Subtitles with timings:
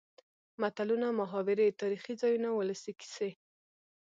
[0.61, 3.29] متلونه ،محاورې تاريخي ځايونه ،ولسي کسې.